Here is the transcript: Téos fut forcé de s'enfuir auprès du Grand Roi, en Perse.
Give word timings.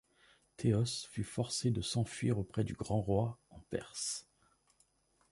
Téos 0.57 1.05
fut 1.11 1.23
forcé 1.23 1.69
de 1.69 1.79
s'enfuir 1.81 2.39
auprès 2.39 2.63
du 2.63 2.73
Grand 2.73 2.99
Roi, 3.01 3.39
en 3.51 3.59
Perse. 3.59 4.27